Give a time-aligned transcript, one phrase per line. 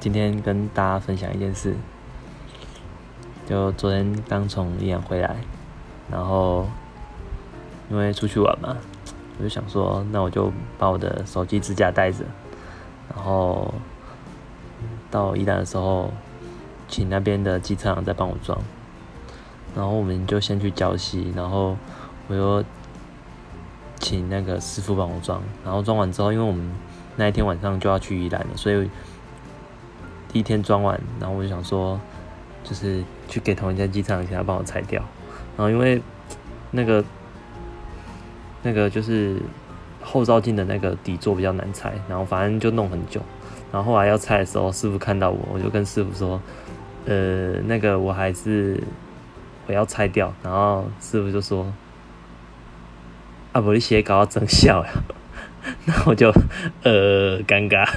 [0.00, 1.76] 今天跟大家分享一件事，
[3.46, 5.36] 就昨天刚从宜兰回来，
[6.10, 6.66] 然后
[7.90, 8.78] 因为出去玩嘛，
[9.38, 12.24] 我就想说，那我就把我的手机支架带着，
[13.14, 13.74] 然后
[15.10, 16.10] 到宜兰的时候，
[16.88, 18.58] 请那边的机车行再帮我装，
[19.76, 21.76] 然后我们就先去礁溪，然后
[22.26, 22.64] 我又
[23.98, 26.72] 请那个师傅帮我装，然后装完之后，因为我们
[27.16, 28.88] 那一天晚上就要去宜兰了，所以。
[30.32, 32.00] 第一天装完，然后我就想说，
[32.62, 35.02] 就是去给同一家机场请他帮我拆掉。
[35.56, 36.00] 然后因为
[36.70, 37.04] 那个
[38.62, 39.36] 那个就是
[40.00, 43.20] 后照镜的那个底座比较难拆，然后反正就弄很久。
[43.72, 46.40] 然后后来要拆的时候，师傅看到我，我就跟师傅说
[47.06, 48.82] ：“呃，那个我还是
[49.66, 51.72] 我要拆掉。”然后师傅就说
[53.52, 54.92] ：“啊，不，你写稿要增效呀。
[55.86, 56.32] ”那我就
[56.82, 57.88] 呃尴尬。